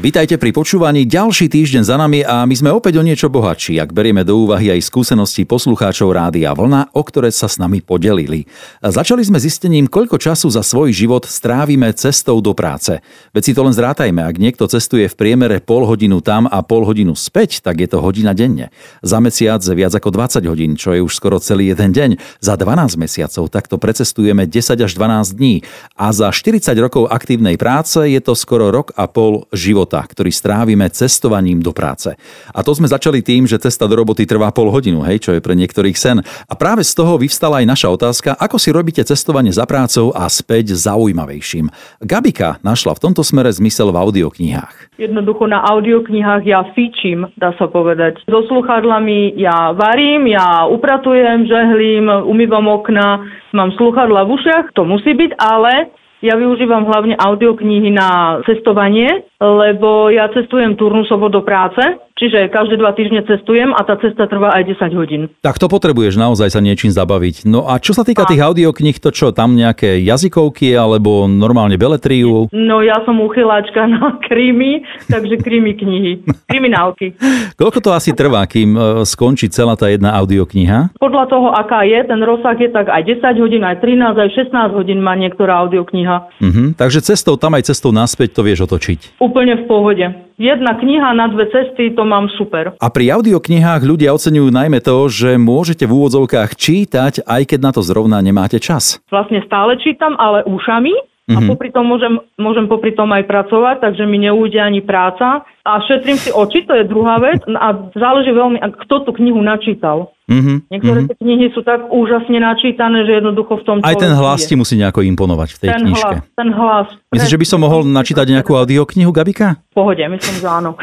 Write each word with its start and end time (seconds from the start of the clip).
Vítajte 0.00 0.40
pri 0.40 0.56
počúvaní. 0.56 1.04
Ďalší 1.04 1.52
týždeň 1.52 1.84
za 1.84 2.00
nami 2.00 2.24
a 2.24 2.48
my 2.48 2.56
sme 2.56 2.72
opäť 2.72 2.96
o 2.96 3.04
niečo 3.04 3.28
bohatší, 3.28 3.76
ak 3.84 3.92
berieme 3.92 4.24
do 4.24 4.48
úvahy 4.48 4.72
aj 4.72 4.88
skúsenosti 4.88 5.44
poslucháčov 5.44 6.16
Rádia 6.16 6.56
Vlna, 6.56 6.96
o 6.96 7.04
ktoré 7.04 7.28
sa 7.28 7.52
s 7.52 7.60
nami 7.60 7.84
podelili. 7.84 8.48
Začali 8.80 9.20
sme 9.20 9.36
zistením, 9.36 9.92
koľko 9.92 10.16
času 10.16 10.48
za 10.48 10.64
svoj 10.64 10.96
život 10.96 11.28
strávime 11.28 11.92
cestou 11.92 12.40
do 12.40 12.56
práce. 12.56 13.04
Veď 13.36 13.42
si 13.44 13.52
to 13.52 13.60
len 13.60 13.76
zrátajme, 13.76 14.24
ak 14.24 14.40
niekto 14.40 14.64
cestuje 14.72 15.04
v 15.04 15.18
priemere 15.20 15.60
pol 15.60 15.84
hodinu 15.84 16.24
tam 16.24 16.48
a 16.48 16.64
pol 16.64 16.88
hodinu 16.88 17.12
späť, 17.12 17.60
tak 17.60 17.84
je 17.84 17.88
to 17.92 18.00
hodina 18.00 18.32
denne. 18.32 18.72
Za 19.04 19.20
mesiac 19.20 19.60
viac 19.60 19.92
ako 19.92 20.16
20 20.16 20.48
hodín, 20.48 20.80
čo 20.80 20.96
je 20.96 21.04
už 21.04 21.12
skoro 21.12 21.36
celý 21.44 21.76
jeden 21.76 21.92
deň. 21.92 22.40
Za 22.40 22.56
12 22.56 22.96
mesiacov 22.96 23.52
takto 23.52 23.76
precestujeme 23.76 24.48
10 24.48 24.80
až 24.80 24.96
12 24.96 25.36
dní 25.36 25.60
a 25.92 26.08
za 26.16 26.32
40 26.32 26.72
rokov 26.80 27.04
aktívnej 27.12 27.60
práce 27.60 28.00
je 28.00 28.20
to 28.24 28.32
skoro 28.32 28.72
rok 28.72 28.96
a 28.96 29.04
pol 29.04 29.44
života, 29.52 29.89
ktorý 29.98 30.30
strávime 30.30 30.86
cestovaním 30.94 31.58
do 31.58 31.74
práce. 31.74 32.14
A 32.54 32.62
to 32.62 32.70
sme 32.70 32.86
začali 32.86 33.26
tým, 33.26 33.50
že 33.50 33.58
cesta 33.58 33.90
do 33.90 33.98
roboty 33.98 34.22
trvá 34.22 34.54
pol 34.54 34.70
hodinu, 34.70 35.02
hej, 35.02 35.18
čo 35.18 35.34
je 35.34 35.42
pre 35.42 35.58
niektorých 35.58 35.98
sen. 35.98 36.22
A 36.22 36.54
práve 36.54 36.86
z 36.86 36.94
toho 36.94 37.18
vyvstala 37.18 37.64
aj 37.64 37.66
naša 37.66 37.88
otázka, 37.90 38.30
ako 38.38 38.56
si 38.60 38.70
robíte 38.70 39.02
cestovanie 39.02 39.50
za 39.50 39.66
prácou 39.66 40.14
a 40.14 40.30
späť 40.30 40.78
zaujímavejším. 40.78 41.72
Gabika 42.04 42.62
našla 42.62 42.94
v 42.94 43.02
tomto 43.10 43.26
smere 43.26 43.50
zmysel 43.50 43.90
v 43.90 43.98
audioknihách. 43.98 45.00
Jednoducho 45.00 45.48
na 45.48 45.64
audioknihách 45.64 46.44
ja 46.44 46.60
fičím, 46.76 47.26
dá 47.40 47.56
sa 47.56 47.66
povedať. 47.66 48.20
So 48.28 48.44
sluchadlami 48.46 49.40
ja 49.40 49.72
varím, 49.72 50.28
ja 50.28 50.68
upratujem, 50.68 51.48
žehlím, 51.48 52.12
umývam 52.28 52.68
okna, 52.68 53.24
mám 53.56 53.72
sluchadla 53.80 54.28
v 54.28 54.36
ušiach, 54.36 54.66
to 54.76 54.84
musí 54.84 55.16
byť, 55.16 55.32
ale 55.40 55.88
ja 56.20 56.36
využívam 56.36 56.84
hlavne 56.84 57.16
audioknihy 57.16 57.90
na 57.90 58.40
cestovanie, 58.44 59.08
lebo 59.40 60.12
ja 60.12 60.28
cestujem 60.28 60.76
turnusovo 60.76 61.32
do 61.32 61.40
práce, 61.40 61.80
čiže 62.20 62.52
každé 62.52 62.76
dva 62.76 62.92
týždne 62.92 63.24
cestujem 63.24 63.72
a 63.72 63.80
tá 63.82 63.96
cesta 63.96 64.28
trvá 64.28 64.52
aj 64.52 64.76
10 64.76 64.92
hodín. 65.00 65.22
Tak 65.40 65.56
to 65.56 65.72
potrebuješ 65.72 66.20
naozaj 66.20 66.52
sa 66.52 66.60
niečím 66.60 66.92
zabaviť. 66.92 67.48
No 67.48 67.64
a 67.64 67.80
čo 67.80 67.96
sa 67.96 68.04
týka 68.04 68.28
A- 68.28 68.30
tých 68.30 68.44
audiokníh, 68.44 69.00
to 69.00 69.08
čo, 69.08 69.32
tam 69.32 69.56
nejaké 69.56 70.04
jazykovky 70.04 70.76
alebo 70.76 71.24
normálne 71.24 71.80
beletriu? 71.80 72.52
No 72.52 72.84
ja 72.84 73.00
som 73.08 73.16
uchyláčka 73.24 73.88
na 73.96 74.20
krímy, 74.20 74.84
takže 75.08 75.40
krímy 75.40 75.72
knihy, 75.80 76.12
kriminálky. 76.44 77.16
Koľko 77.60 77.80
to 77.80 77.90
asi 77.96 78.12
trvá, 78.12 78.44
kým 78.44 78.76
e, 78.76 78.80
skončí 79.08 79.48
celá 79.48 79.74
tá 79.74 79.88
jedna 79.88 80.12
audiokniha? 80.20 80.92
Podľa 81.00 81.24
toho, 81.32 81.48
aká 81.56 81.88
je, 81.88 82.04
ten 82.04 82.20
rozsah 82.20 82.58
je 82.60 82.68
tak 82.68 82.92
aj 82.92 83.02
10 83.08 83.40
hodín, 83.40 83.64
aj 83.64 83.80
13, 83.80 84.20
aj 84.20 84.30
16 84.52 84.76
hodín 84.76 85.00
má 85.00 85.16
niektorá 85.16 85.64
audiokniha. 85.64 86.36
Mhm, 86.44 86.76
takže 86.76 87.00
cestou 87.00 87.40
tam 87.40 87.56
aj 87.56 87.72
cestou 87.72 87.94
naspäť 87.94 88.36
to 88.36 88.44
vieš 88.44 88.68
otočiť. 88.68 89.16
Úplne 89.22 89.64
v 89.64 89.64
pohode. 89.64 90.06
Jedna 90.40 90.72
kniha 90.72 91.12
na 91.12 91.28
dve 91.28 91.52
cesty, 91.52 91.92
to 91.92 92.00
mám 92.08 92.32
super. 92.40 92.72
A 92.80 92.88
pri 92.88 93.12
audioknihách 93.12 93.84
ľudia 93.84 94.16
oceňujú 94.16 94.48
najmä 94.48 94.80
to, 94.80 95.04
že 95.12 95.36
môžete 95.36 95.84
v 95.84 95.92
úvodzovkách 95.92 96.56
čítať, 96.56 97.28
aj 97.28 97.42
keď 97.44 97.58
na 97.60 97.70
to 97.76 97.84
zrovna 97.84 98.24
nemáte 98.24 98.56
čas. 98.56 99.04
Vlastne 99.12 99.44
stále 99.44 99.76
čítam, 99.84 100.16
ale 100.16 100.40
ušami. 100.48 100.96
A 101.30 101.38
popri 101.46 101.70
tom 101.70 101.86
môžem, 101.86 102.18
môžem 102.40 102.66
popri 102.66 102.90
tom 102.90 103.12
aj 103.14 103.22
pracovať, 103.22 103.84
takže 103.84 104.02
mi 104.02 104.18
neújde 104.18 104.58
ani 104.58 104.82
práca. 104.82 105.46
A 105.70 105.78
šetrím 105.86 106.18
si 106.18 106.34
oči, 106.34 106.66
to 106.66 106.74
je 106.74 106.82
druhá 106.82 107.22
vec. 107.22 107.46
A 107.46 107.78
záleží 107.94 108.34
veľmi, 108.34 108.58
kto 108.58 109.06
tú 109.06 109.10
knihu 109.14 109.38
načítal. 109.38 110.10
Mhm, 110.30 110.70
Niektoré 110.70 110.98
mhm. 111.02 111.06
tie 111.10 111.16
knihy 111.18 111.46
sú 111.50 111.66
tak 111.66 111.90
úžasne 111.90 112.38
načítané, 112.38 113.02
že 113.02 113.18
jednoducho 113.18 113.58
v 113.58 113.62
tom 113.66 113.76
Aj 113.82 113.98
ten 113.98 114.14
hlas 114.14 114.46
ti 114.46 114.54
musí 114.54 114.78
nejako 114.78 115.02
imponovať 115.02 115.48
v 115.54 115.58
tej 115.58 115.68
ten 115.74 115.82
knižke. 115.82 116.06
hlas, 116.06 116.38
ten 116.38 116.50
hlas. 116.54 116.86
Myslíš, 117.10 117.34
že 117.34 117.40
by 117.42 117.46
som 117.50 117.58
mohol 117.58 117.82
načítať 117.82 118.26
nejakú 118.30 118.54
audioknihu, 118.54 119.10
Gabika? 119.10 119.58
V 119.74 119.82
pohode, 119.82 119.98
myslím, 119.98 120.36
že 120.38 120.46
áno. 120.46 120.78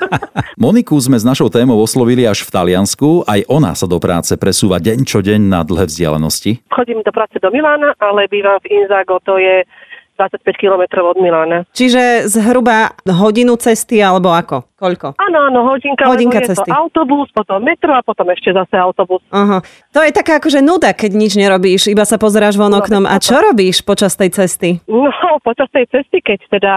Moniku 0.64 0.96
sme 0.96 1.20
s 1.20 1.28
našou 1.28 1.52
témou 1.52 1.76
oslovili 1.76 2.24
až 2.24 2.48
v 2.48 2.52
Taliansku. 2.56 3.28
Aj 3.28 3.44
ona 3.52 3.76
sa 3.76 3.84
do 3.84 4.00
práce 4.00 4.32
presúva 4.40 4.80
deň 4.80 5.04
čo 5.04 5.20
deň 5.20 5.44
na 5.44 5.60
dlhé 5.60 5.92
vzdialenosti. 5.92 6.64
Chodím 6.72 7.04
do 7.04 7.12
práce 7.12 7.36
do 7.36 7.52
Milána, 7.52 7.92
ale 8.00 8.32
bývam 8.32 8.56
v 8.64 8.80
Inzago, 8.80 9.20
to 9.20 9.36
je 9.36 9.68
25 10.16 10.42
kilometrov 10.56 11.14
od 11.14 11.18
Milána. 11.20 11.68
Čiže 11.70 12.26
zhruba 12.26 12.96
hodinu 13.04 13.54
cesty 13.60 14.00
alebo 14.00 14.32
ako? 14.32 14.64
Koľko? 14.76 15.16
Áno, 15.16 15.38
áno, 15.48 15.60
hodinka, 15.72 16.04
Hodinka 16.04 16.40
cesty. 16.44 16.68
to 16.68 16.72
autobus, 16.72 17.28
potom 17.32 17.60
metro 17.64 17.96
a 17.96 18.04
potom 18.04 18.28
ešte 18.32 18.52
zase 18.52 18.76
autobus. 18.76 19.24
Aha. 19.32 19.64
To 19.92 20.00
je 20.04 20.12
taká 20.12 20.36
akože 20.36 20.60
nuda, 20.60 20.92
keď 20.92 21.10
nič 21.16 21.32
nerobíš, 21.36 21.88
iba 21.88 22.04
sa 22.04 22.20
pozeráš 22.20 22.60
von 22.60 22.72
oknom. 22.72 23.08
A 23.08 23.16
čo 23.16 23.40
robíš 23.40 23.80
počas 23.80 24.16
tej 24.16 24.32
cesty? 24.32 24.80
No, 24.88 25.08
počas 25.40 25.68
tej 25.72 25.88
cesty, 25.88 26.20
keď 26.20 26.40
teda 26.48 26.72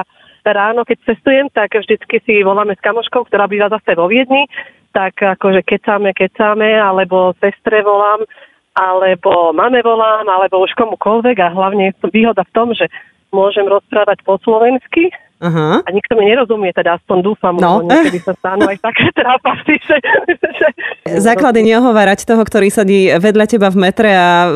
ráno, 0.49 0.81
keď 0.87 0.97
cestujem, 1.13 1.45
tak 1.53 1.75
vždycky 1.75 2.23
si 2.25 2.41
voláme 2.41 2.73
s 2.73 2.81
kamoškou, 2.81 3.27
ktorá 3.29 3.45
býva 3.45 3.69
zase 3.69 3.93
vo 3.93 4.09
Viedni, 4.09 4.49
tak 4.89 5.21
akože 5.21 5.61
kecáme, 5.61 6.09
kecáme, 6.17 6.73
alebo 6.73 7.37
sestre 7.37 7.85
volám, 7.85 8.25
alebo 8.73 9.53
mame 9.53 9.83
volám, 9.85 10.25
alebo 10.25 10.63
už 10.65 10.73
komukoľvek 10.73 11.37
a 11.37 11.53
hlavne 11.53 11.93
je 11.93 12.09
výhoda 12.09 12.41
v 12.41 12.53
tom, 12.55 12.73
že 12.73 12.89
môžem 13.31 13.63
rozprávať 13.63 14.21
po 14.21 14.37
slovensky 14.37 15.09
Aha. 15.39 15.79
a 15.79 15.89
nikto 15.89 16.13
mi 16.13 16.27
nerozumie, 16.27 16.67
teda 16.69 16.99
aspoň 16.99 17.17
dúfam, 17.23 17.55
No. 17.55 17.79
lebo 17.79 17.87
niekedy 17.87 18.19
sa 18.19 18.35
stanú 18.35 18.67
aj 18.67 18.75
také 18.77 19.07
trápasy, 19.13 19.79
že, 19.87 19.97
že... 20.51 20.67
Základy 21.23 21.63
neohovárať 21.63 22.27
toho, 22.27 22.43
ktorý 22.43 22.67
sedí 22.67 23.07
vedľa 23.09 23.45
teba 23.47 23.69
v 23.69 23.79
metre 23.79 24.11
a 24.11 24.51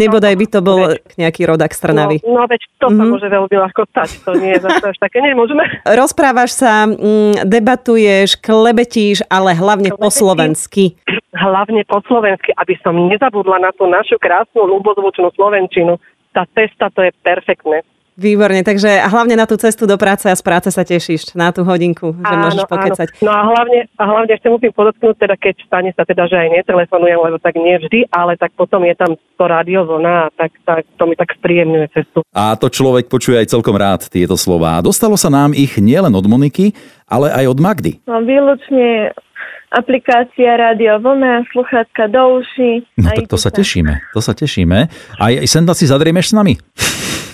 nebodaj 0.00 0.32
by 0.34 0.46
to 0.48 0.60
bol 0.60 0.80
nejaký 1.14 1.44
rodak 1.44 1.70
z 1.70 1.80
Trnavy. 1.82 2.16
No, 2.24 2.32
no 2.32 2.48
veď 2.48 2.60
to 2.78 2.88
sa 2.88 2.96
Mhm. 2.96 3.10
môže 3.10 3.28
veľmi 3.28 3.56
ľahko 3.58 3.82
stať, 3.86 4.08
to 4.24 4.32
nie 4.34 4.50
je 4.50 4.60
zase 4.62 4.84
až 4.86 4.98
také 4.98 5.20
nemožné. 5.20 5.64
Rozprávaš 6.00 6.50
sa, 6.54 6.86
mm, 6.86 7.44
debatuješ, 7.44 8.38
klebetíš, 8.38 9.20
ale 9.28 9.52
hlavne 9.52 9.92
po 9.92 10.00
Klebetím. 10.00 10.16
slovensky. 10.16 10.84
Hlavne 11.30 11.84
po 11.84 12.00
slovensky, 12.02 12.56
aby 12.56 12.72
som 12.80 12.96
nezabudla 12.96 13.60
na 13.60 13.70
tú 13.70 13.84
našu 13.84 14.16
krásnu 14.16 14.64
ľubozvučnú 14.64 15.28
slovenčinu. 15.30 16.00
Tá 16.32 16.48
cesta 16.50 16.88
to 16.88 17.00
je 17.00 17.12
perfektné. 17.18 17.84
Výborne, 18.16 18.64
takže 18.64 18.96
a 18.96 19.12
hlavne 19.12 19.36
na 19.36 19.44
tú 19.44 19.60
cestu 19.60 19.84
do 19.84 20.00
práce 20.00 20.24
a 20.24 20.32
z 20.32 20.40
práce 20.40 20.72
sa 20.72 20.88
tešíš 20.88 21.36
na 21.36 21.52
tú 21.52 21.68
hodinku, 21.68 22.16
že 22.16 22.32
môžeš 22.32 22.64
pokecať. 22.64 23.08
No 23.20 23.28
a 23.28 23.44
hlavne, 23.44 23.92
a 23.92 24.04
hlavne 24.08 24.32
ešte 24.32 24.48
musím 24.48 24.72
podotknúť, 24.72 25.20
teda 25.20 25.36
keď 25.36 25.54
stane 25.68 25.92
sa 25.92 26.08
teda, 26.08 26.24
že 26.24 26.40
aj 26.40 26.48
netelefonujem, 26.64 27.20
lebo 27.20 27.36
tak 27.36 27.60
nie 27.60 27.76
vždy, 27.76 28.08
ale 28.08 28.40
tak 28.40 28.56
potom 28.56 28.88
je 28.88 28.96
tam 28.96 29.20
to 29.20 29.44
rádiozona 29.44 30.26
a 30.26 30.28
tak, 30.32 30.48
tak 30.64 30.88
to 30.96 31.04
mi 31.04 31.12
tak 31.12 31.28
spríjemňuje 31.36 31.86
cestu. 31.92 32.24
A 32.32 32.56
to 32.56 32.72
človek 32.72 33.12
počuje 33.12 33.36
aj 33.36 33.52
celkom 33.52 33.76
rád 33.76 34.08
tieto 34.08 34.40
slová. 34.40 34.80
Dostalo 34.80 35.20
sa 35.20 35.28
nám 35.28 35.52
ich 35.52 35.76
nielen 35.76 36.16
od 36.16 36.24
Moniky, 36.24 36.72
ale 37.04 37.28
aj 37.36 37.52
od 37.52 37.58
Magdy. 37.60 37.92
Mám 38.08 38.24
výlučne 38.24 39.12
aplikácia 39.76 40.56
Rádio 40.56 41.04
Vlna, 41.04 41.44
sluchátka 41.52 42.08
do 42.08 42.40
uší. 42.40 42.80
No 42.96 43.12
tak 43.12 43.28
to 43.28 43.36
sa 43.36 43.52
tešíme, 43.52 44.08
to 44.16 44.24
sa 44.24 44.32
tešíme. 44.32 44.88
A 45.20 45.36
aj 45.36 45.44
sem 45.44 45.68
si 45.76 45.84
zadriemeš 45.84 46.32
s 46.32 46.34
nami? 46.34 46.56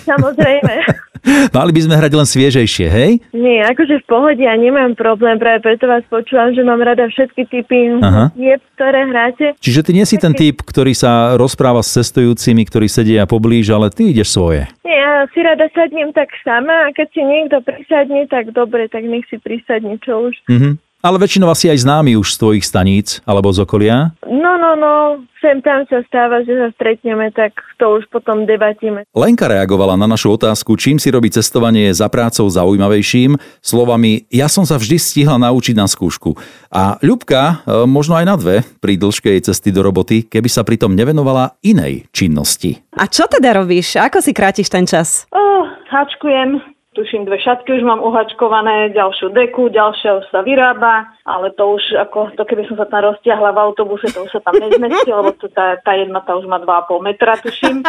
Samozrejme. 0.03 0.73
Mali 1.55 1.71
by 1.71 1.81
sme 1.87 1.95
hrať 1.95 2.13
len 2.19 2.27
sviežejšie, 2.27 2.87
hej? 2.91 3.11
Nie, 3.31 3.63
akože 3.71 4.03
v 4.03 4.05
pohode, 4.11 4.43
ja 4.43 4.59
nemám 4.59 4.91
problém, 4.99 5.39
práve 5.39 5.63
preto 5.63 5.87
vás 5.87 6.03
počúvam, 6.11 6.51
že 6.51 6.67
mám 6.67 6.83
rada 6.83 7.07
všetky 7.07 7.47
typy 7.47 7.95
hudie, 7.95 8.59
ktoré 8.75 9.07
hráte. 9.07 9.55
Čiže 9.63 9.87
ty 9.87 9.91
nie 9.95 10.03
si 10.03 10.19
ten 10.19 10.35
typ, 10.35 10.59
ktorý 10.59 10.91
sa 10.91 11.39
rozpráva 11.39 11.79
s 11.79 11.95
cestujúcimi, 11.95 12.67
ktorí 12.67 12.91
sedia 12.91 13.23
poblíž, 13.23 13.71
ale 13.71 13.87
ty 13.87 14.11
ideš 14.11 14.35
svoje. 14.35 14.67
Nie, 14.83 14.99
ja 14.99 15.23
si 15.31 15.39
rada 15.39 15.63
sadnem 15.71 16.11
tak 16.11 16.27
sama 16.43 16.91
a 16.91 16.93
keď 16.93 17.07
si 17.15 17.21
niekto 17.23 17.63
prisadne, 17.63 18.27
tak 18.27 18.51
dobre, 18.51 18.91
tak 18.91 19.07
nech 19.07 19.23
si 19.31 19.39
prisadne, 19.39 19.95
čo 20.03 20.27
už. 20.27 20.35
Mhm. 20.51 20.71
Ale 21.03 21.19
väčšinou 21.19 21.51
asi 21.51 21.67
aj 21.67 21.83
známy 21.83 22.15
už 22.15 22.31
z 22.31 22.39
tvojich 22.39 22.63
staníc 22.63 23.19
alebo 23.27 23.51
z 23.51 23.67
okolia. 23.67 24.15
No, 24.23 24.55
no, 24.55 24.79
no, 24.79 25.19
sem 25.43 25.59
tam 25.59 25.83
sa 25.91 25.99
stáva, 26.07 26.47
že 26.47 26.55
sa 26.55 26.71
stretneme, 26.79 27.27
tak 27.35 27.59
to 27.75 27.99
už 27.99 28.07
potom 28.07 28.47
debatíme. 28.47 29.03
Lenka 29.11 29.51
reagovala 29.51 29.99
na 29.99 30.07
našu 30.07 30.39
otázku, 30.39 30.79
čím 30.79 31.03
si 31.03 31.11
robí 31.11 31.27
cestovanie 31.27 31.91
za 31.91 32.07
prácou 32.07 32.47
zaujímavejším, 32.47 33.35
slovami 33.59 34.23
ja 34.31 34.47
som 34.47 34.63
sa 34.63 34.79
vždy 34.79 34.95
stihla 34.95 35.35
naučiť 35.43 35.75
na 35.75 35.91
skúšku. 35.91 36.39
A 36.71 36.95
Ľubka, 37.03 37.67
e, 37.67 37.83
možno 37.83 38.15
aj 38.15 38.23
na 38.23 38.39
dve, 38.39 38.63
pri 38.79 38.95
dĺžke 38.95 39.27
jej 39.27 39.43
cesty 39.43 39.75
do 39.75 39.83
roboty, 39.83 40.23
keby 40.23 40.47
sa 40.47 40.63
pritom 40.63 40.95
nevenovala 40.95 41.59
inej 41.67 42.07
činnosti. 42.15 42.79
A 42.95 43.11
čo 43.11 43.27
teda 43.27 43.51
robíš? 43.51 43.99
Ako 43.99 44.23
si 44.23 44.31
krátiš 44.31 44.71
ten 44.71 44.87
čas? 44.87 45.27
Oh, 45.35 45.67
hačkujem, 45.91 46.63
tuším, 46.93 47.25
dve 47.25 47.41
šatky 47.41 47.73
už 47.73 47.83
mám 47.83 47.99
uhačkované, 47.99 48.93
ďalšiu 48.93 49.33
deku, 49.33 49.67
ďalšia 49.73 50.21
už 50.21 50.25
sa 50.29 50.45
vyrába, 50.45 51.09
ale 51.25 51.49
to 51.57 51.75
už 51.75 51.83
ako, 51.97 52.31
to 52.37 52.45
keby 52.45 52.63
som 52.69 52.77
sa 52.77 52.85
tam 52.85 53.09
roztiahla 53.09 53.51
v 53.51 53.61
autobuse, 53.61 54.07
to 54.13 54.23
už 54.23 54.31
sa 54.31 54.41
tam 54.45 54.55
nezmestí, 54.61 55.09
lebo 55.09 55.33
to, 55.35 55.49
tá, 55.49 55.81
tá 55.81 55.97
jedna 55.97 56.21
tá 56.21 56.37
už 56.37 56.45
má 56.45 56.61
2,5 56.61 57.01
metra, 57.01 57.33
tuším. 57.41 57.81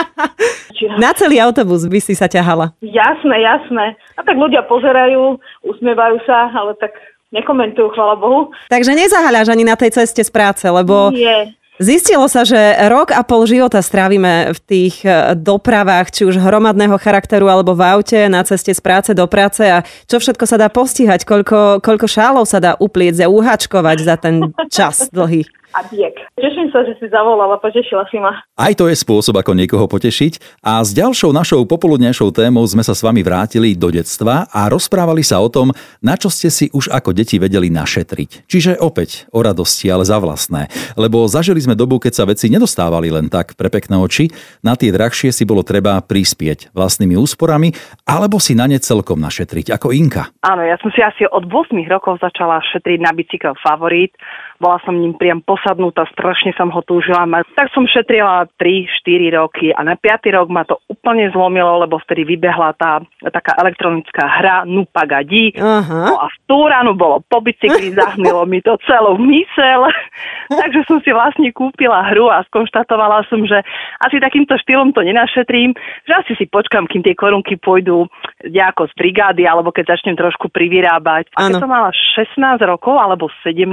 Čiže, 0.73 0.97
Na 1.05 1.13
celý 1.13 1.39
autobus 1.39 1.85
by 1.85 2.01
si 2.01 2.17
sa 2.17 2.27
ťahala. 2.27 2.73
jasné, 2.81 3.37
jasné. 3.45 3.95
A 4.17 4.21
tak 4.25 4.41
ľudia 4.41 4.65
pozerajú, 4.65 5.37
usmievajú 5.63 6.17
sa, 6.25 6.49
ale 6.51 6.73
tak 6.81 6.97
nekomentujú, 7.35 7.93
chvala 7.93 8.15
Bohu. 8.17 8.55
Takže 8.71 8.95
nezahaľaš 8.95 9.51
ani 9.51 9.67
na 9.67 9.75
tej 9.75 9.91
ceste 9.93 10.23
z 10.23 10.31
práce, 10.31 10.65
lebo 10.65 11.11
Nie. 11.11 11.53
Zistilo 11.83 12.31
sa, 12.31 12.47
že 12.47 12.55
rok 12.87 13.11
a 13.11 13.27
pol 13.27 13.51
života 13.51 13.83
strávime 13.83 14.55
v 14.55 14.61
tých 14.63 15.03
e, 15.03 15.35
dopravách, 15.35 16.15
či 16.15 16.23
už 16.23 16.39
hromadného 16.39 16.95
charakteru 17.03 17.51
alebo 17.51 17.75
v 17.75 17.83
aute, 17.99 18.31
na 18.31 18.47
ceste 18.47 18.71
z 18.71 18.79
práce 18.79 19.11
do 19.11 19.27
práce. 19.27 19.67
A 19.67 19.83
čo 20.07 20.23
všetko 20.23 20.47
sa 20.47 20.55
dá 20.55 20.71
postihať, 20.71 21.27
koľko, 21.27 21.83
koľko 21.83 22.07
šálov 22.07 22.47
sa 22.47 22.63
dá 22.63 22.79
upliecť 22.79 23.27
a 23.27 23.33
uhačkovať 23.33 23.99
za 24.07 24.15
ten 24.15 24.55
čas 24.71 25.11
dlhý 25.11 25.43
a 25.75 25.83
biek. 25.91 26.15
Teším 26.39 26.71
sa, 26.71 26.87
že 26.87 26.95
si 27.03 27.11
zavolala, 27.11 27.59
potešila 27.59 28.07
si 28.09 28.23
ma. 28.23 28.47
Aj 28.55 28.73
to 28.73 28.87
je 28.87 28.95
spôsob, 28.95 29.35
ako 29.35 29.59
niekoho 29.59 29.91
potešiť. 29.91 30.63
A 30.63 30.79
s 30.81 30.95
ďalšou 30.95 31.35
našou 31.35 31.67
popoludnejšou 31.67 32.31
témou 32.31 32.63
sme 32.65 32.87
sa 32.87 32.95
s 32.95 33.03
vami 33.03 33.27
vrátili 33.27 33.75
do 33.75 33.91
detstva 33.91 34.47
a 34.49 34.71
rozprávali 34.71 35.27
sa 35.27 35.43
o 35.43 35.51
tom, 35.51 35.75
na 35.99 36.15
čo 36.15 36.31
ste 36.31 36.49
si 36.49 36.71
už 36.71 36.95
ako 36.95 37.11
deti 37.11 37.43
vedeli 37.43 37.69
našetriť. 37.75 38.47
Čiže 38.47 38.79
opäť 38.79 39.27
o 39.35 39.43
radosti, 39.43 39.91
ale 39.91 40.07
za 40.07 40.23
vlastné. 40.23 40.71
Lebo 40.95 41.27
zažili 41.27 41.59
sme 41.59 41.75
dobu, 41.75 41.99
keď 41.99 42.13
sa 42.15 42.25
veci 42.25 42.47
nedostávali 42.47 43.11
len 43.11 43.27
tak 43.27 43.59
pre 43.59 43.67
pekné 43.67 43.99
oči, 43.99 44.31
na 44.63 44.79
tie 44.79 44.95
drahšie 44.95 45.35
si 45.35 45.43
bolo 45.43 45.67
treba 45.67 45.99
prispieť 45.99 46.71
vlastnými 46.71 47.19
úsporami 47.19 47.75
alebo 48.07 48.39
si 48.39 48.55
na 48.55 48.71
ne 48.71 48.79
celkom 48.79 49.19
našetriť, 49.19 49.75
ako 49.75 49.91
Inka. 49.91 50.31
Áno, 50.47 50.63
ja 50.63 50.79
som 50.79 50.95
si 50.95 51.03
asi 51.03 51.27
od 51.27 51.51
8 51.51 51.75
rokov 51.91 52.23
začala 52.23 52.63
šetriť 52.63 53.01
na 53.03 53.11
bicykel 53.11 53.59
Favorit. 53.59 54.15
Bola 54.63 54.79
som 54.87 54.95
ním 54.95 55.19
priam 55.19 55.43
posadnutá, 55.43 56.07
strašne 56.15 56.55
som 56.55 56.71
ho 56.71 56.81
túžila 56.87 57.27
mať. 57.27 57.49
Tak 57.59 57.75
som 57.75 57.85
šetrila 57.91 58.47
3-4 58.57 59.35
roky 59.35 59.75
a 59.75 59.83
na 59.83 59.99
5. 59.99 60.31
rok 60.31 60.47
ma 60.53 60.63
to 60.63 60.79
úplne 60.87 61.27
zlomilo, 61.35 61.83
lebo 61.83 61.99
vtedy 61.99 62.23
vybehla 62.23 62.73
tá 62.79 63.03
taká 63.35 63.59
elektronická 63.59 64.25
hra 64.25 64.57
Nupagadi. 64.63 65.59
Uh-huh. 65.59 66.05
No 66.07 66.15
a 66.23 66.31
v 66.31 66.37
tú 66.47 66.59
ránu 66.71 66.95
bolo 66.95 67.25
po 67.27 67.43
bicykli, 67.43 67.91
zahmilo 67.99 68.47
mi 68.47 68.63
to 68.63 68.79
celú 68.87 69.19
mysel. 69.19 69.91
Takže 70.61 70.87
som 70.87 71.03
si 71.03 71.11
vlastne 71.11 71.51
kúpila 71.51 72.07
hru 72.15 72.31
a 72.31 72.47
skonštatovala 72.47 73.27
som, 73.27 73.43
že 73.43 73.59
asi 74.07 74.23
takýmto 74.23 74.55
štýlom 74.61 74.95
to 74.95 75.03
nenašetrím, 75.03 75.75
že 76.07 76.13
asi 76.15 76.33
si 76.39 76.47
počkam, 76.47 76.87
kým 76.87 77.03
tie 77.03 77.17
korunky 77.17 77.59
pôjdu 77.59 78.07
nejako 78.45 78.87
z 78.93 78.95
brigády, 78.95 79.49
alebo 79.49 79.73
keď 79.73 79.97
začnem 79.97 80.15
trošku 80.15 80.53
privyrábať. 80.53 81.33
A 81.35 81.49
keď 81.49 81.59
ano. 81.59 81.63
som 81.65 81.71
mala 81.73 81.91
16 81.91 82.61
rokov 82.69 82.95
alebo 83.01 83.33
17, 83.43 83.65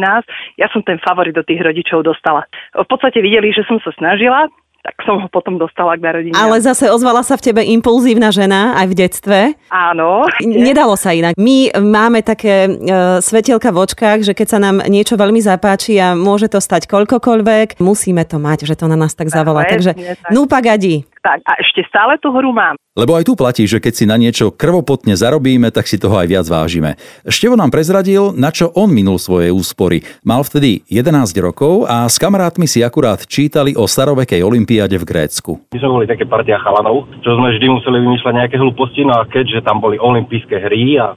ja 0.57 0.67
som 0.71 0.81
ten 0.81 0.97
favorit 0.99 1.35
do 1.35 1.43
tých 1.43 1.61
rodičov 1.61 2.03
dostala. 2.03 2.47
V 2.73 2.87
podstate 2.87 3.19
videli, 3.19 3.51
že 3.53 3.67
som 3.67 3.77
sa 3.83 3.91
snažila, 3.95 4.49
tak 4.81 4.97
som 5.05 5.21
ho 5.21 5.29
potom 5.29 5.61
dostala 5.61 5.93
k 5.93 6.01
narodine. 6.01 6.33
Ale 6.33 6.57
zase 6.57 6.89
ozvala 6.89 7.21
sa 7.21 7.37
v 7.37 7.53
tebe 7.53 7.61
impulzívna 7.61 8.33
žena 8.33 8.73
aj 8.81 8.85
v 8.89 8.97
detstve. 8.97 9.39
Áno. 9.69 10.25
Nedalo 10.41 10.97
sa 10.97 11.13
inak. 11.13 11.37
My 11.37 11.69
máme 11.77 12.25
také 12.25 12.65
uh, 12.65 13.21
svetielka 13.21 13.69
v 13.69 13.77
očkách, 13.77 14.25
že 14.25 14.33
keď 14.33 14.47
sa 14.49 14.57
nám 14.57 14.81
niečo 14.89 15.21
veľmi 15.21 15.37
zapáči 15.37 16.01
a 16.01 16.17
môže 16.17 16.49
to 16.49 16.57
stať 16.57 16.89
koľkokoľvek, 16.89 17.77
musíme 17.77 18.25
to 18.25 18.41
mať, 18.41 18.65
že 18.65 18.73
to 18.73 18.89
na 18.89 18.97
nás 18.97 19.13
tak 19.13 19.29
zavolá. 19.29 19.69
Takže 19.69 19.93
núpa 20.33 20.65
gadi. 20.65 21.05
Tak 21.21 21.45
a 21.45 21.53
ešte 21.61 21.85
stále 21.85 22.17
tú 22.17 22.33
hru 22.33 22.49
mám. 22.49 22.73
Lebo 22.97 23.13
aj 23.13 23.29
tu 23.29 23.37
platí, 23.37 23.69
že 23.69 23.77
keď 23.77 23.93
si 23.93 24.09
na 24.09 24.17
niečo 24.17 24.49
krvopotne 24.51 25.13
zarobíme, 25.13 25.69
tak 25.69 25.85
si 25.85 26.01
toho 26.01 26.17
aj 26.17 26.27
viac 26.27 26.45
vážime. 26.49 26.97
Števo 27.29 27.53
nám 27.53 27.69
prezradil, 27.69 28.33
na 28.33 28.49
čo 28.49 28.73
on 28.73 28.89
minul 28.89 29.21
svoje 29.21 29.53
úspory. 29.53 30.01
Mal 30.25 30.41
vtedy 30.41 30.81
11 30.89 31.31
rokov 31.39 31.85
a 31.85 32.09
s 32.09 32.17
kamarátmi 32.17 32.65
si 32.65 32.81
akurát 32.81 33.21
čítali 33.29 33.77
o 33.77 33.85
starovekej 33.85 34.41
olympiáde 34.41 34.97
v 34.97 35.07
Grécku. 35.07 35.51
My 35.71 35.79
sme 35.79 36.03
boli 36.03 36.05
také 36.09 36.25
partia 36.25 36.57
chalanov, 36.57 37.05
čo 37.21 37.37
sme 37.37 37.53
vždy 37.53 37.69
museli 37.69 37.97
vymýšľať 38.01 38.33
nejaké 38.41 38.57
hlúposti, 38.57 39.05
no 39.05 39.13
a 39.21 39.29
keďže 39.29 39.61
tam 39.61 39.77
boli 39.77 40.01
olympijské 40.01 40.57
hry 40.57 40.99
a 40.99 41.13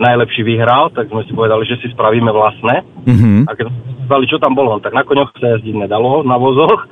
najlepší 0.00 0.44
vyhral, 0.44 0.92
tak 0.92 1.08
sme 1.08 1.24
si 1.28 1.32
povedali, 1.32 1.64
že 1.64 1.80
si 1.80 1.92
spravíme 1.92 2.32
vlastné. 2.32 2.86
Mm-hmm. 3.08 3.38
A 3.48 3.50
keď 3.56 3.66
sme 4.06 4.26
čo 4.28 4.38
tam 4.38 4.56
bolo, 4.56 4.80
tak 4.80 4.96
na 4.96 5.04
koňoch 5.04 5.32
sa 5.36 5.56
jazdiť 5.56 5.86
nedalo, 5.86 6.24
na 6.24 6.40
vozoch, 6.40 6.88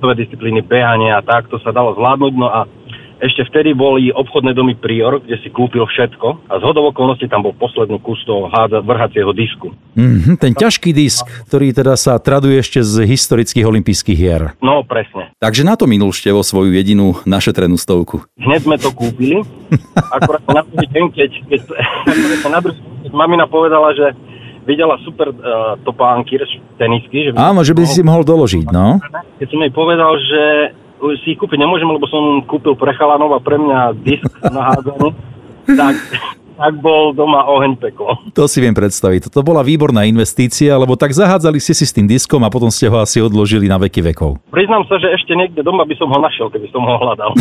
dve 0.00 0.24
disciplíny 0.24 0.64
behanie 0.64 1.12
a 1.12 1.20
tak, 1.20 1.52
to 1.52 1.60
sa 1.60 1.70
dalo 1.70 1.94
zvládnuť, 1.94 2.32
no 2.34 2.48
a 2.48 2.64
ešte 3.20 3.44
vtedy 3.52 3.76
boli 3.76 4.08
obchodné 4.08 4.56
domy 4.56 4.72
Prior, 4.80 5.20
kde 5.20 5.36
si 5.44 5.52
kúpil 5.52 5.84
všetko 5.84 6.48
a 6.48 6.56
z 6.56 6.62
hodov 6.64 6.96
okolností 6.96 7.28
tam 7.28 7.44
bol 7.44 7.52
posledný 7.52 8.00
kus 8.00 8.16
toho 8.24 8.48
hádza, 8.48 8.80
vrhacieho 8.80 9.36
disku. 9.36 9.76
Mm-hmm, 9.92 10.40
ten 10.40 10.56
ťažký 10.56 10.90
disk, 10.96 11.28
ktorý 11.44 11.76
teda 11.76 12.00
sa 12.00 12.16
traduje 12.16 12.56
ešte 12.56 12.80
z 12.80 13.04
historických 13.04 13.68
olympijských 13.68 14.16
hier. 14.16 14.56
No, 14.64 14.80
presne. 14.88 15.36
Takže 15.36 15.68
na 15.68 15.76
to 15.76 15.84
minul 15.84 16.16
Števo 16.16 16.40
svoju 16.40 16.72
jedinú 16.72 17.20
našetrenú 17.28 17.76
stovku. 17.76 18.24
Hneď 18.40 18.64
sme 18.64 18.76
to 18.80 18.88
kúpili. 18.88 19.44
Akorát 20.16 20.40
na 20.48 20.64
druhý 20.64 20.88
deň, 20.88 21.04
keď, 21.12 21.30
keď, 21.44 21.60
keď 23.04 23.12
mamina 23.12 23.44
povedala, 23.44 23.92
že 23.92 24.16
videla 24.64 24.96
super 25.02 25.32
uh, 25.32 25.76
topánky, 25.82 26.36
tenisky. 26.76 27.30
Že 27.30 27.38
Áno, 27.38 27.60
že 27.64 27.72
by 27.72 27.82
si 27.88 28.00
si 28.00 28.06
mohol 28.06 28.24
doložiť, 28.24 28.66
no. 28.72 29.00
Keď 29.40 29.48
som 29.48 29.60
jej 29.60 29.72
povedal, 29.72 30.12
že 30.20 30.42
si 31.24 31.32
ich 31.32 31.38
kúpiť 31.40 31.56
nemôžem, 31.56 31.88
lebo 31.88 32.04
som 32.08 32.44
kúpil 32.44 32.76
pre 32.76 32.92
chalanov 32.92 33.32
a 33.32 33.40
pre 33.40 33.56
mňa 33.56 33.78
disk 34.04 34.28
na 34.44 34.72
hádzanie. 34.72 35.12
tak 35.80 35.94
tak 36.60 36.76
bol 36.84 37.16
doma 37.16 37.48
oheň 37.48 37.80
peklo. 37.80 38.20
To 38.36 38.44
si 38.44 38.60
viem 38.60 38.76
predstaviť. 38.76 39.32
To 39.32 39.40
bola 39.40 39.64
výborná 39.64 40.04
investícia, 40.04 40.76
lebo 40.76 40.92
tak 40.92 41.16
zahádzali 41.16 41.56
ste 41.56 41.72
si 41.72 41.88
s 41.88 41.96
tým 41.96 42.04
diskom 42.04 42.44
a 42.44 42.52
potom 42.52 42.68
ste 42.68 42.84
ho 42.92 43.00
asi 43.00 43.24
odložili 43.24 43.64
na 43.64 43.80
veky 43.80 44.04
vekov. 44.12 44.36
Priznám 44.52 44.84
sa, 44.84 45.00
že 45.00 45.08
ešte 45.16 45.32
niekde 45.32 45.64
doma 45.64 45.88
by 45.88 45.96
som 45.96 46.12
ho 46.12 46.20
našiel, 46.20 46.52
keby 46.52 46.68
som 46.68 46.84
ho 46.84 47.00
hľadal. 47.00 47.32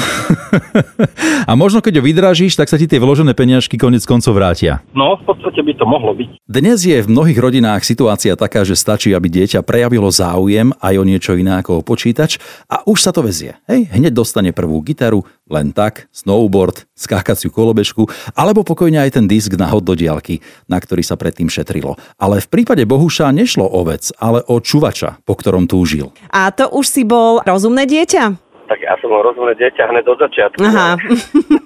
a 1.49 1.51
možno 1.59 1.83
keď 1.83 1.99
ho 1.99 2.03
vydrážiš, 2.07 2.55
tak 2.55 2.71
sa 2.71 2.79
ti 2.79 2.87
tie 2.87 2.95
vložené 2.95 3.35
peniažky 3.35 3.75
konec 3.75 4.07
koncov 4.07 4.39
vrátia. 4.39 4.79
No, 4.95 5.19
v 5.19 5.27
podstate 5.27 5.59
by 5.67 5.75
to 5.75 5.83
mohlo 5.83 6.15
byť. 6.15 6.39
Dnes 6.47 6.79
je 6.87 6.95
v 7.03 7.11
mnohých 7.11 7.39
rodinách 7.43 7.83
situácia 7.83 8.39
taká, 8.39 8.63
že 8.63 8.79
stačí, 8.79 9.11
aby 9.11 9.27
dieťa 9.27 9.67
prejavilo 9.67 10.07
záujem 10.07 10.71
aj 10.79 10.95
o 10.95 11.03
niečo 11.03 11.35
iné 11.35 11.59
ako 11.59 11.83
o 11.83 11.85
počítač 11.85 12.39
a 12.71 12.87
už 12.87 13.03
sa 13.03 13.11
to 13.11 13.19
vezie. 13.19 13.59
Hej, 13.67 13.91
hneď 13.91 14.15
dostane 14.15 14.55
prvú 14.55 14.79
gitaru, 14.79 15.27
len 15.49 15.73
tak, 15.73 16.07
snowboard, 16.13 16.85
skákaciu 16.93 17.49
kolobežku, 17.49 18.05
alebo 18.37 18.61
pokojne 18.61 19.01
aj 19.01 19.17
ten 19.17 19.25
disk 19.25 19.57
na 19.57 19.67
hod 19.67 19.83
do 19.83 19.97
diálky, 19.97 20.39
na 20.69 20.77
ktorý 20.77 21.01
sa 21.01 21.17
predtým 21.17 21.49
šetrilo. 21.49 21.97
Ale 22.15 22.39
v 22.39 22.47
prípade 22.47 22.85
Bohuša 22.85 23.33
nešlo 23.33 23.65
o 23.65 23.81
vec, 23.83 24.13
ale 24.21 24.45
o 24.45 24.61
čuvača, 24.61 25.19
po 25.25 25.33
ktorom 25.33 25.65
túžil. 25.65 26.13
A 26.29 26.53
to 26.53 26.69
už 26.69 26.85
si 26.85 27.03
bol 27.03 27.41
rozumné 27.43 27.89
dieťa? 27.89 28.49
Tak 28.69 28.79
ja 28.85 28.93
som 29.01 29.09
bol 29.09 29.25
rozumné 29.25 29.57
dieťa 29.57 29.83
hneď 29.89 30.05
od 30.05 30.19
začiatku. 30.21 30.61
Aha. 30.61 30.93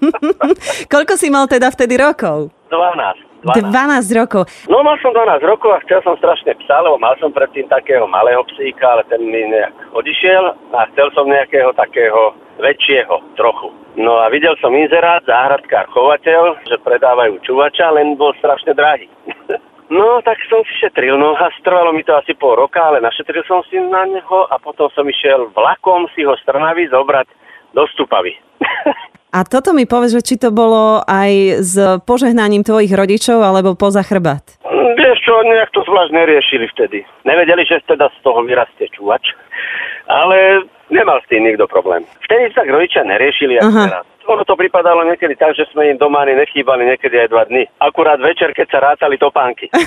Koľko 0.93 1.13
si 1.19 1.27
mal 1.27 1.51
teda 1.51 1.67
vtedy 1.67 1.99
rokov? 1.99 2.47
12. 2.71 3.33
12. 3.43 3.75
12 3.75 4.19
rokov. 4.23 4.47
No 4.71 4.79
mal 4.87 4.95
som 5.03 5.11
12 5.11 5.43
rokov 5.43 5.75
a 5.75 5.83
chcel 5.83 5.99
som 6.07 6.15
strašne 6.15 6.55
psa, 6.63 6.79
lebo 6.79 6.95
mal 6.95 7.19
som 7.19 7.35
predtým 7.35 7.67
takého 7.67 8.07
malého 8.07 8.39
psíka, 8.55 8.87
ale 8.87 9.03
ten 9.11 9.19
mi 9.19 9.43
nejak 9.51 9.91
odišiel 9.91 10.43
a 10.71 10.87
chcel 10.95 11.11
som 11.11 11.27
nejakého 11.27 11.75
takého 11.75 12.31
väčšieho 12.59 13.37
trochu. 13.37 13.69
No 13.97 14.17
a 14.21 14.29
videl 14.33 14.57
som 14.57 14.73
inzerát, 14.73 15.21
záhradkár, 15.25 15.89
chovateľ, 15.93 16.65
že 16.65 16.81
predávajú 16.81 17.37
čuvača, 17.45 17.93
len 17.93 18.17
bol 18.17 18.33
strašne 18.41 18.73
drahý. 18.73 19.05
no, 19.97 20.21
tak 20.25 20.41
som 20.49 20.65
si 20.65 20.73
šetril, 20.81 21.17
no 21.17 21.37
a 21.37 21.49
strvalo 21.61 21.93
mi 21.93 22.01
to 22.01 22.17
asi 22.17 22.33
pol 22.33 22.57
roka, 22.57 22.81
ale 22.81 23.01
našetril 23.01 23.45
som 23.45 23.61
si 23.69 23.77
na 23.77 24.05
neho 24.09 24.49
a 24.49 24.57
potom 24.57 24.89
som 24.97 25.05
išiel 25.05 25.53
vlakom 25.53 26.09
si 26.17 26.25
ho 26.25 26.33
z 26.33 26.43
Trnavy 26.49 26.89
zobrať 26.89 27.29
do 27.73 27.85
Stupavy. 27.93 28.33
A 29.33 29.41
toto 29.49 29.73
mi 29.73 29.89
povedz, 29.89 30.13
že 30.13 30.21
či 30.21 30.35
to 30.37 30.53
bolo 30.53 31.01
aj 31.09 31.65
s 31.65 31.73
požehnaním 32.05 32.61
tvojich 32.61 32.93
rodičov 32.93 33.41
alebo 33.41 33.73
poza 33.73 34.05
chrbát? 34.05 34.61
Vieš 34.93 35.17
čo, 35.25 35.33
nejak 35.41 35.73
to 35.73 35.81
zvlášť 35.89 36.13
neriešili 36.13 36.69
vtedy. 36.69 37.01
Nevedeli, 37.25 37.65
že 37.65 37.81
teda 37.89 38.13
z 38.13 38.17
toho 38.21 38.45
vyrastie 38.45 38.93
čúvač, 38.93 39.33
ale 40.07 40.67
nemal 40.91 41.19
s 41.23 41.29
tým 41.29 41.43
nikto 41.43 41.67
problém. 41.67 42.05
Vtedy 42.27 42.53
tak 42.53 42.67
rodičia 42.69 43.03
neriešili, 43.03 43.59
ako 43.59 43.71
teraz. 43.89 44.05
Ono 44.23 44.43
to 44.47 44.55
pripadalo 44.55 45.03
niekedy 45.03 45.35
tak, 45.35 45.51
že 45.51 45.67
sme 45.75 45.91
im 45.91 45.99
doma 45.99 46.23
ani 46.23 46.39
nechýbali 46.39 46.87
niekedy 46.87 47.27
aj 47.27 47.27
dva 47.27 47.43
dny. 47.43 47.67
Akurát 47.83 48.19
večer, 48.23 48.55
keď 48.55 48.67
sa 48.71 48.79
rátali 48.79 49.19
topánky. 49.19 49.67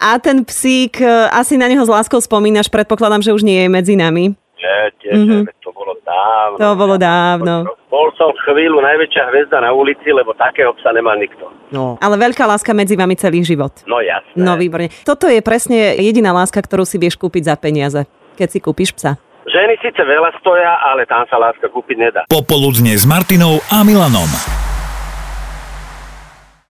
A 0.00 0.20
ten 0.20 0.44
psík, 0.44 1.00
e, 1.00 1.08
asi 1.32 1.56
na 1.56 1.66
neho 1.66 1.82
s 1.84 1.90
láskou 1.90 2.20
spomínaš, 2.20 2.68
predpokladám, 2.68 3.24
že 3.24 3.32
už 3.32 3.42
nie 3.42 3.64
je 3.64 3.68
medzi 3.72 3.94
nami. 3.96 4.36
Nie, 4.60 4.76
tie, 5.00 5.12
mm-hmm. 5.16 5.48
to 5.64 5.72
bolo 5.72 5.89
dávno. 6.10 6.58
To 6.58 6.68
bolo 6.74 6.94
dávno. 6.98 7.54
Bol 7.86 8.08
som 8.18 8.34
chvíľu 8.46 8.82
najväčšia 8.82 9.22
hviezda 9.30 9.62
na 9.62 9.70
ulici, 9.70 10.10
lebo 10.10 10.34
takého 10.34 10.74
psa 10.78 10.90
nemal 10.90 11.14
nikto. 11.18 11.46
No. 11.70 11.94
Ale 12.02 12.18
veľká 12.18 12.46
láska 12.46 12.74
medzi 12.74 12.98
vami 12.98 13.14
celý 13.14 13.46
život. 13.46 13.70
No 13.86 14.02
jasné. 14.02 14.38
No 14.38 14.58
výborne. 14.58 14.90
Toto 15.06 15.30
je 15.30 15.38
presne 15.42 15.94
jediná 15.98 16.34
láska, 16.34 16.58
ktorú 16.58 16.82
si 16.82 16.98
vieš 16.98 17.14
kúpiť 17.18 17.50
za 17.50 17.54
peniaze, 17.54 18.06
keď 18.34 18.48
si 18.50 18.58
kúpiš 18.58 18.90
psa. 18.94 19.18
Ženy 19.50 19.82
síce 19.82 19.98
veľa 19.98 20.30
stoja, 20.38 20.78
ale 20.86 21.06
tam 21.10 21.26
sa 21.26 21.34
láska 21.40 21.66
kúpiť 21.66 21.96
nedá. 21.98 22.20
Popoludne 22.30 22.94
s 22.94 23.02
Martinou 23.02 23.58
a 23.66 23.82
Milanom. 23.82 24.69